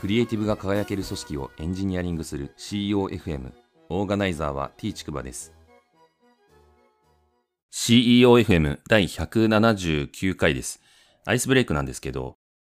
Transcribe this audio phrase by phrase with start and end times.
[0.00, 3.52] クリエイティブが輝ける組織をエンジニアリングする CEOFM
[3.90, 5.52] オーガナイザーは T ちくばです。
[7.70, 10.80] CEOFM 第179回です。
[11.26, 12.36] アイスブレイクなんですけど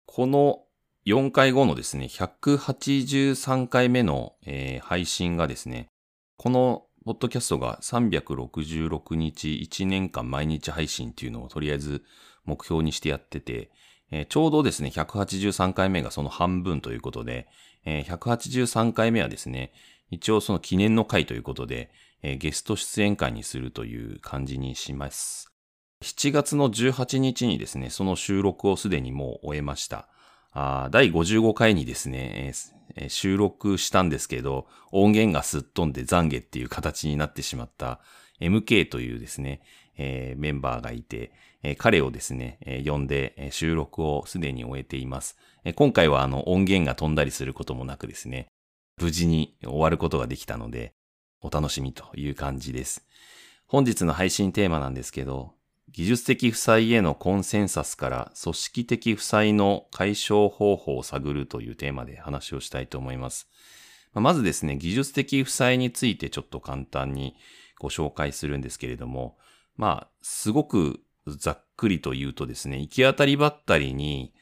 [0.08, 0.64] この
[1.06, 5.90] 4回後のですね183回目の、えー配信がですね
[6.38, 12.04] このポッドキャストが366日1年間毎日配信っていうのをとりあえず
[12.46, 13.70] 目標にしてやってて、
[14.12, 17.48] えーちょうどですね、183回目がその半分ということで、
[17.86, 19.72] えー183回目はですね、
[20.10, 21.90] 一応その記念の回ということで、
[22.22, 25.52] えーゲスト出演会にするという感じにします。
[26.04, 30.08] 7月の18日にですね、その収録をすでにもう終えました。
[30.54, 38.02] あ第55回にですね、えー収録したんですけど、音源がすっ飛んで懺悔っていう形になってしまった
[38.42, 39.62] MK というですね、
[39.98, 41.32] えーメンバーがいて、
[41.64, 45.38] え彼をですね、え呼んで収録をすでに終えています。
[45.64, 48.48] え今回はあの音源が飛んだりすることもなくですね、
[48.98, 50.94] 無事に終わることができたので、
[51.42, 53.06] お楽しみという感じです。
[53.68, 55.54] 本日の配信テーマなんですけど、
[55.90, 63.50] 技術的負債へのコンセンサスから組織的負債の解消方法を探るというテーマで話をしたいと思います。
[64.14, 67.36] まずですね、技術的負債についてちょっと簡単に
[67.80, 69.38] ご紹介するんですけれども、
[69.76, 74.34] まあ、すごくざっくりと言うとですね、行き当たりばったりに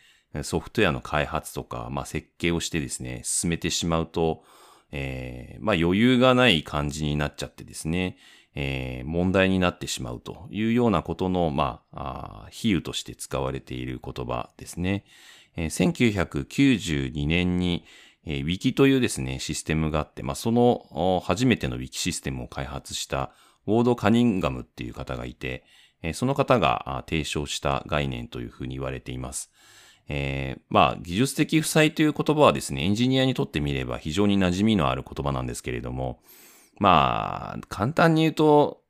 [0.43, 4.43] ソフトウェアの開発とか、まあ設計をしてですね、進めてしまうと、
[4.91, 8.17] えーまあ余裕がない感じになっちゃってですね、
[8.55, 15.03] えー問題になってしまうというようなことの、まあ、あ比喩として使われている言葉ですね。
[15.55, 17.83] えー1992年に、
[18.25, 23.31] えー Wiki というですね、システムがあって、まあ、その初めての Wiki システムを開発した
[23.65, 25.63] ウォード・カニンガムっていう方がいて、
[26.01, 29.51] えその方が提唱した概念というふうに言われています。
[30.09, 36.19] えーまあ、技術的負債という言葉はですね、エンジニアにとってみれば非常に馴染みのある言葉なんですけれども、
[36.79, 38.81] まあ、簡単に言うと、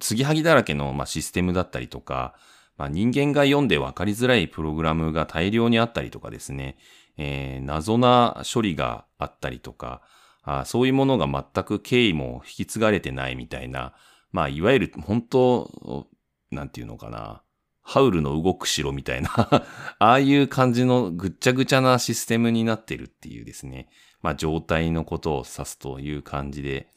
[0.00, 2.34] 継ぎはぎだらけの、まあ、システムだったりとか、
[2.76, 6.78] まあ、人間が読んで分かりづらいプログラムが大量にあったりとかですね、
[7.16, 10.00] えー謎な処理があったりとか、
[10.44, 13.94] あそういうものが全く経緯も引き継がれてないみたいな、
[14.30, 16.06] まあ、いわゆる本当、
[16.50, 17.42] なんていうのかな、
[17.82, 19.30] ハウルの動く城みたいな。
[19.98, 23.88] ああいう感じのぐっちゃぐちゃなシステムになってるっていうですね、
[24.22, 26.92] まあ状態のことを指すという感じで、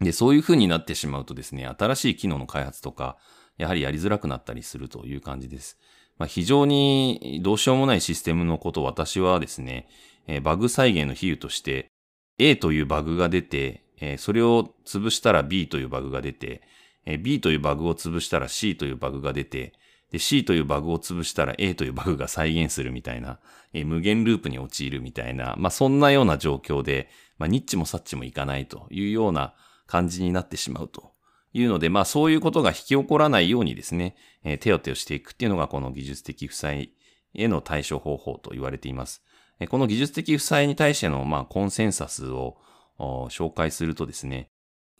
[0.00, 3.18] で、そういう風になってしまうとですね、新しい機能の開発とか、
[3.58, 5.78] やはりやりづらくなったりするという感じです。
[6.16, 9.88] まあ、非常にどうしようもないシステムのことを私はですね、
[10.26, 11.90] えーバグ再現の比喩として、
[12.38, 16.62] A というバグが出て、えーそれを潰したら B というバグが出て、
[17.06, 19.72] えー B というバグを潰したら C というバグが出て、
[20.10, 23.38] で、C というバグを潰したら A というバグが再現するみたいな、
[23.72, 27.08] えー無限ループに陥るみたいな、まあ、そんなような状況で、
[27.38, 29.54] まあ、ニッチもサッチもいかないというような
[29.86, 31.12] 感じになってしまうと
[31.52, 36.92] いうので、まあ、そういうことが引き起こらないようにですね、えー手当てをしていくっていうのがこの技術的負債
[37.34, 39.22] への対処方法と言われています。
[39.60, 42.58] えーこの技術的負債に対しての、まあ、コンセンサスを
[42.98, 44.50] 紹介するとですね、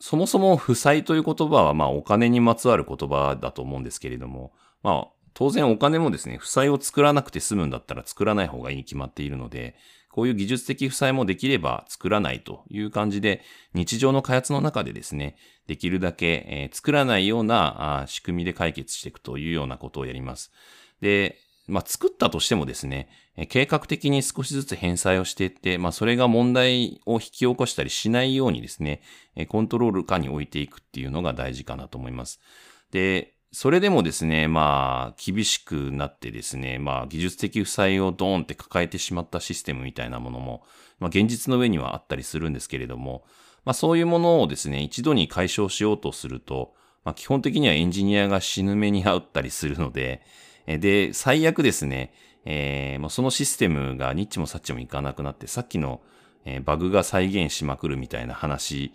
[0.01, 4.51] そもそも負債という言葉は、まあ、お金にまつわる言葉だと思うんですけれども、
[4.81, 9.75] まあ、当然お金もですね、負債を作らなくて済むんだったら作らない方がいいに決まっているので、
[10.09, 13.43] こういう技術的負債もできれば作らないという感じで、
[13.75, 15.35] 日常の開発の中でですね、
[15.67, 20.51] できるだけ、えー作らないようなあ仕組みで解決していくというようなことをやります。
[20.99, 23.07] で、まあ、作ったとしてもですね、
[23.49, 29.01] 計画的に少しずつ返済をしていって、まあ、それが問題を引き起こしたりしないようにですね、
[29.47, 32.39] コントロール下に置いていくっていうのが大事かなと思います。
[32.91, 40.63] で、それでもですね、まあ、厳しくなってですね、まあ、技術的負債をドーンって抱えてしまったシステムみたいなものも、
[40.99, 43.23] まあ、現実の上にはあったりするんですけれども、
[43.65, 46.73] まあ、そういうものをですね、一度に解消しようとすると、
[47.03, 50.21] まあ、基本的にはエンジニアが死ぬ目に遭ったりするので、
[50.67, 52.13] で、最悪ですね、
[52.45, 56.01] えーもうそのシステムがニッチもサッチもいかなくなって、さっきの、
[56.45, 58.93] えーバグが再現しまくるみたいな話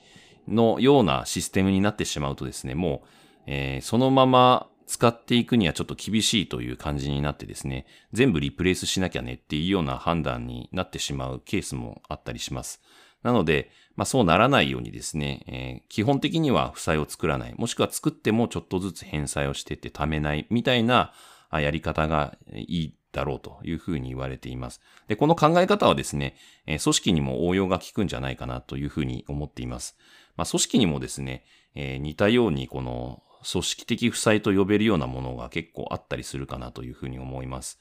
[0.48, 3.08] のようなシステムになってしまうとですね、もう、
[3.46, 12.80] えーそのまま使っていくにはちょっと厳しいという感じになってですね、全部リプレイスしなきゃねっていうような判断になってしまうケースもあったりします。
[13.24, 21.12] なので、まあそうならないようにですね、えー基本的には負債を作らない、もしくは作ってもちょっとずつ返済をしてって貯めないみたいな
[21.60, 24.80] やり方がいいだろうというふうに言われています。
[25.08, 26.36] で、この考え方はですね、
[26.66, 29.96] 組織にも応用が効くんじゃないかなというふうに思っています。
[30.36, 31.44] まあ組織にもですね、
[31.74, 37.78] えー似たようにこの組織的負債と呼べるようなものが結構あったりするかなというふうに思います。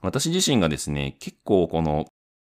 [0.00, 2.06] 私自身がですね、結構この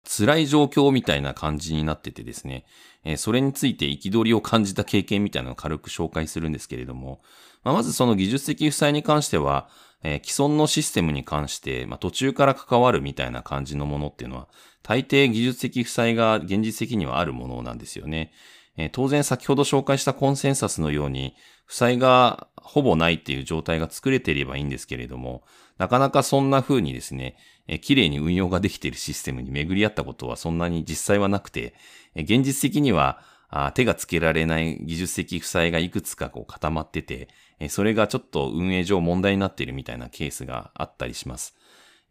[0.05, 2.65] 辛い状況みたいな感じになっててですね、
[3.03, 7.21] えー、それについて憤りを感じた経験みたいなのを軽く紹介するんですけれども、
[7.63, 9.69] まあ、まずその技術的負債に関しては、
[10.03, 14.47] えー、既存のシステムに関して、まあ、途中から関わるみたいな感じのものっていうのは、
[14.83, 18.31] 大抵技術的負債が現実的にはあるものなんですよね。
[18.77, 21.35] えー、当然先ほど紹介したコンセンサスのように、
[21.65, 25.44] 負債がほぼないっていう状態が作れていればいいんですけれども、
[25.77, 31.73] なかなかそんな風にですね、えー、綺麗に運用ができているシステムに巡り合ったことはそんなに実際はなくて、
[32.15, 37.29] えー、現実的にはあ手がつけられない技術的負債がいくつかこう固まってて、
[37.63, 41.56] え、それがちょっと運営上問題になっているみたいなケースがあったりします。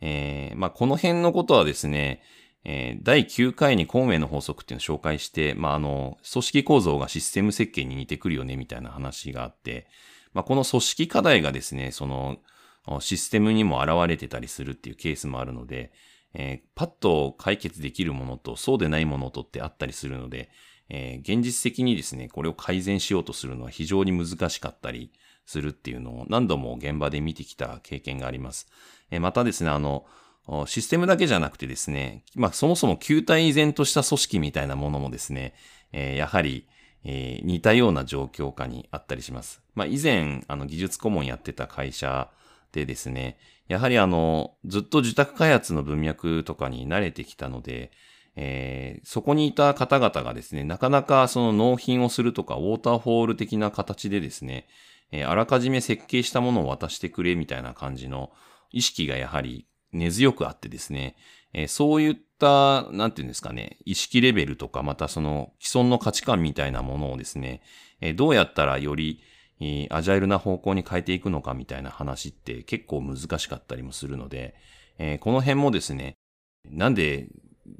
[0.00, 2.22] えー、まあ、この辺のことはですね、
[2.64, 9.86] えー、第9回に孔明の法則っていうのを紹介して、まあ、あの、組織構造がシステム設計に似てくるよね、みたいな話があって、
[10.32, 12.38] まあ、この組織課題がですね、その、
[13.00, 15.92] システムにも現れてたりするっていうケースもあるので、
[16.34, 20.50] えー、パッと解決できるものとそうでないものとってあったりするので、
[20.88, 25.12] えー、現実的にですね、これを改善しようとするのは非常に難しかったり
[25.46, 28.68] するっていうのを何度も現場で見てきた経験があります。
[29.10, 30.06] え、またですね、あの、
[30.66, 35.54] システムだけじゃなくてですね、まあそもそも球体依然とした組織みたいなものもですね、
[35.92, 36.66] え、やはり、
[37.04, 39.62] え、似たような状況下にあったりします。
[39.74, 42.30] まあ以前、あの技術顧問やってた会社
[42.72, 43.38] でですね、
[43.68, 47.92] やはりあの、ずっと受託開発の文脈とかに慣れてきたので、
[48.34, 54.66] えー、そこにいた方々がですね、なかなかその納品をするとか、ウォーターフォール的な形でですね、
[55.12, 58.32] えー、あらかじめ設計したものを渡してくれみたいな感じの
[58.70, 61.16] 意識がやはり根強くあってですね、
[61.52, 67.62] えー、そういった、なんていうんですかね、意識レベルとか、またその既存の価値観みたいなものをですね、
[68.00, 69.20] えー、どうやったらより、
[69.60, 74.54] え、アジャイルな方向に変えていくのかみたいな話って結構難しかったりもするので、
[74.98, 76.16] え、この辺もですね、
[76.64, 77.28] なんで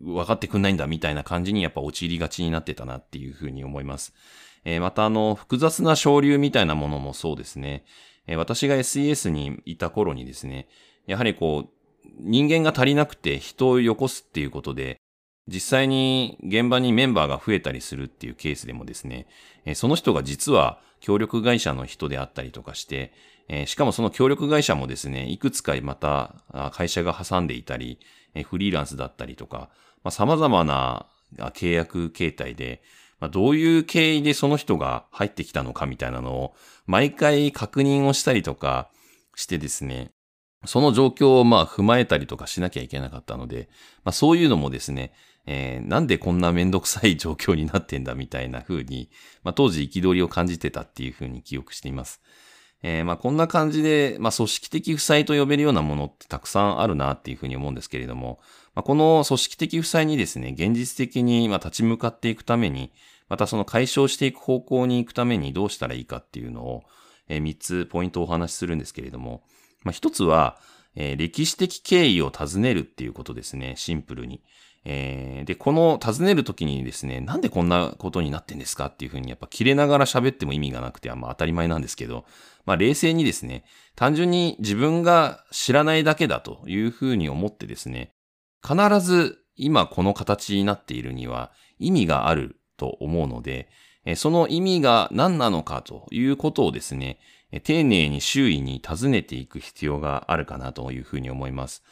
[0.01, 4.15] 分かってくんないんだみたいな感じにやっぱ陥りがちになってたなっていうふうに思います。
[4.65, 7.85] えー、またあの、複雑な省流みたいなものもそうですね。
[8.27, 10.69] えー、私が SES にいた頃にですね、
[11.07, 11.83] やはりこう、
[12.19, 15.01] 人間が足りなくて人をよこすっていうことで、
[15.49, 19.27] 実際に現場にメンバーが増えたりするっていうケースでもですね、
[19.75, 23.13] その人が実は協力会社の人であったりとかして、
[23.67, 27.99] しかもその協力会社もですね、いくつかまた会社が挟んでいたり、
[28.45, 29.69] フリーランスだったりとか、
[30.05, 31.07] まあ、様々な
[31.37, 32.83] 契約形態で、
[33.23, 36.55] まあ、どういう経緯でその人が入ってきたのかみたいなのを、
[36.87, 38.91] 毎回確認をしたりとか
[39.37, 40.11] してですね、
[40.65, 43.69] その状況をまあ踏まえたりとかしなきゃいけなかったので、
[44.03, 45.13] まあそういうのもですね、
[45.47, 49.09] えー、なんでこんなめんどくさい状況になってんだみたいな風に、
[49.45, 52.21] まあ当時憤りを感じてたっていう風に記憶しています。
[52.83, 58.41] えー、まあこんな感じで、まあ組織的負債と呼べるようなものってたくさんあるなっていう風に思うんですけれども、
[58.75, 62.91] まあ、この組織的負債にですね、現実的にまあ立ち向かっていくために、
[63.33, 66.83] またその解消していく方向に行くためにどうしたらいいかっていうのを、
[67.29, 69.43] えー、3つポイントをお話しするんですけれども、
[69.85, 70.59] まあ、一つは、
[70.97, 74.43] えー、歴史的経緯を尋ねるっていうことですね、シンプルに。
[74.85, 82.27] えー、で、この尋ねるときにですね、なんでこんなことになってんですかっていうふうにやっぱ切れながら喋っても意味がなくてはまあ当たり前なんですけど、
[82.67, 83.65] まあ冷静にですね、
[83.97, 88.11] 単純に自分が知らないだけだというふうに思ってですね、
[88.63, 93.69] 必ず今この形になっているには意味があると思うので、
[94.17, 97.21] その意味が何なのかということをですね、
[97.63, 101.85] 丁寧に周囲に尋ねていく必要があるかなというふうに思います。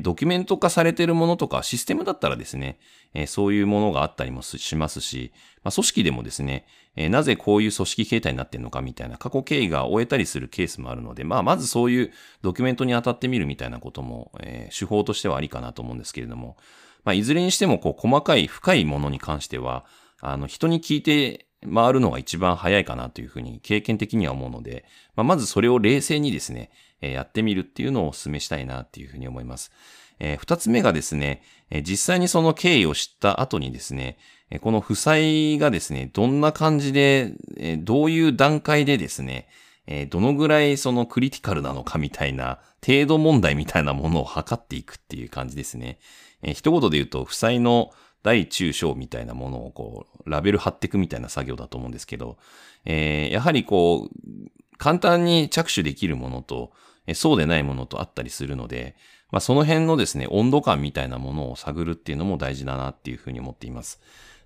[0.00, 2.80] ドキュメント化されているものとかシステムだったらですね、
[3.28, 5.32] そういうものがあったりもしますし、
[5.62, 14.32] 組織でもですね、なぜこういう組織形態になっているのかみたいな過去経緯が終えたりするケースもあるので、まあ、まずそういうドキュメントに当たってみるみたいなことも、
[14.76, 16.56] 手法としてはありかなと思うんですけれども、
[17.04, 19.84] まあ、いずれにしても、こう、細かい深いものに関しては、
[20.22, 29.72] あの、人に聞いて回るのが一番早いかなというふうに経験的には思うので、まあ、まずそれを冷静にですね、えー、やってみるっていうのをお勧めしたいなっていうふうに思います。
[30.18, 34.16] えー、二つ目がですね、えー、実際にその経緯を知った後にですね、
[34.50, 39.48] えー、この負債がですね、どんな感じで、えー、どういう段階でですね、
[39.86, 45.98] えー、どのぐらいそのクリティカルなのかみたいな、程度問題みたいなものを測っていくっていう感じですね。
[46.42, 52.38] えー、一言で言うと、負債の大中小みたいなものをこう、ラベル貼っていくみたいな作業だと思うんですけど、
[52.84, 54.48] えー、やはりこう、
[54.78, 56.72] 簡単に着手できるものと、
[57.14, 58.96] そうでないものとあったりするので、
[59.32, 64.00] まあ、その辺のですね、温度感みたいなものを探るっていうのも大事だなっていうふうに思っています。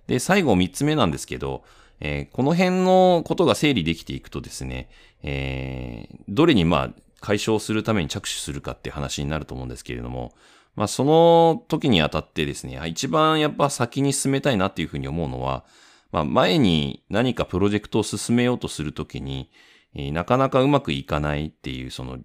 [0.07, 1.63] で、最後三つ目なんですけど、
[1.99, 4.89] えー、この辺のことが整理できていくとですね、
[5.23, 10.33] えー、どれにまあ解消するために着手するかっていう話になると思うんですけれども、
[10.77, 15.65] まあその時にあたってですね、一番やっぱ先に進めたいなっていうふうに思うのは、
[16.11, 19.49] まあ前に何かプロジェクトを進めようとするときに、
[19.95, 22.19] え、なかなかうまくいかないっていう、その、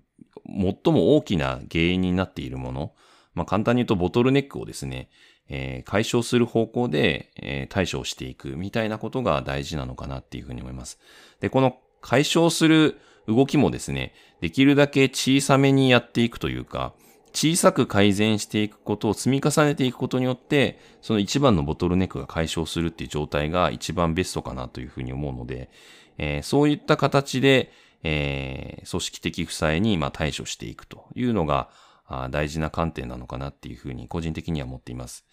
[0.46, 2.92] 最も大きな原因になっているもの、
[3.34, 5.08] まあ簡単に言うとボトルネックをですね、
[5.48, 10.98] えー、解消する方向で、えー、対処していくみたいなことが大事なのかなっていうふうに思います。
[11.40, 16.92] で、この解消する動きもですね、できるだけ小さめにやっていくというか、
[17.32, 25.70] 小さく改善していくことを積み重ねていくことによって、その一番のボトルネックが解消するっていう状態が一番ベストかなというふうに思うので、
[26.18, 27.72] えー、そういった形で、
[28.02, 31.70] えー、組織的負債にま対処していくというのが
[32.06, 35.24] あ大事な観点なのかなっていうふうに個人的には思っています。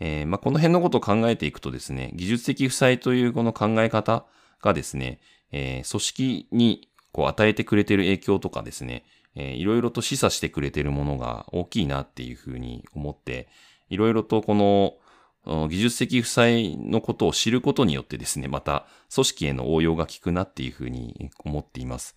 [0.00, 4.26] えー、まあ、この辺のことを考えていくとですね、技術的負債というこの考え方
[4.60, 5.20] がですね、
[5.52, 9.04] えー、組織にこう与えてくれている影響とかですね、
[9.36, 13.48] えー、いろいろと示唆してくれてるものが大きいなっていうふうに思って、
[13.90, 22.16] いろいろとこの技術的負債のことを知ることによってですね、また組織への応用が効くなっていうふうに思っています。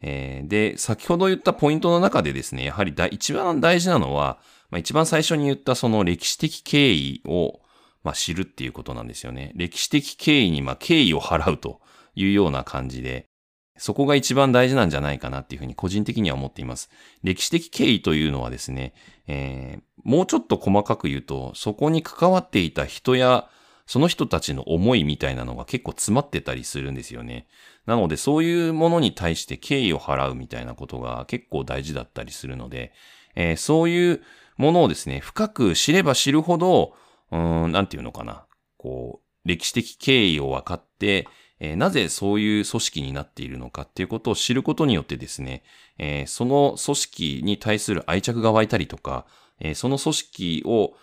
[0.00, 4.38] えー、で、先ほど言ったポイントの中でですね、やはり一番大事なのは、
[4.70, 7.60] まあ、一番最初に言ったその歴史的経緯を、
[8.02, 9.52] まあ、知るっていうことなんですよね。
[9.54, 11.80] 歴史的経緯にまあ敬意を払うと
[12.16, 13.28] いうような感じで、
[13.76, 16.90] そこが一番大事なんじゃないかなっていうふうに個人的には思っています。
[17.22, 18.94] 歴史的経緯というのはですね、
[19.26, 23.48] えー、もうちょっと細かく言うと、そこに関わっていた人や、
[23.86, 27.46] その人たちの思いみたいなのが結構詰まってたりするんですよね。
[27.84, 32.92] なので、そういうものに対して敬意を払うみたいなことが結構大事だったりするので、
[33.34, 34.22] えー、そういう
[34.56, 36.94] ものをですね、深く知れば知るほど、
[37.30, 37.38] う
[37.68, 38.46] ん、なんていうのかな。
[38.78, 41.26] こう、歴史的経緯を分かって、
[41.60, 45.62] えー、なぜそういう組織になっているのかっていうことを知ることによってですね、
[45.98, 49.26] えー、その組織に対する愛着が湧いたりとか、
[49.60, 50.94] えー、その組織を、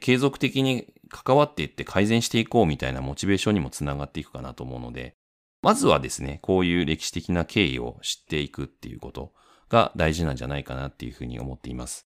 [0.00, 5.16] 継続的に関わっていって改善していこうみたいなモチベーションにもつながっていくかなと思うので、
[5.60, 9.32] まずはですね、こういう歴史的な経緯を知っていくっていうこと
[9.68, 12.06] が大事なんじゃないかなっていうふうに思っています。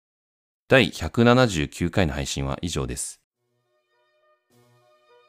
[0.69, 3.21] 第179回の配信は以上です。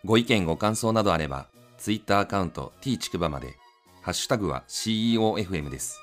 [0.05, 1.47] ご意見ご感想などあれば、
[1.83, 3.57] Twitter アカウント t ちくばまで、
[4.01, 6.02] ハッシュタグは CEOFM です。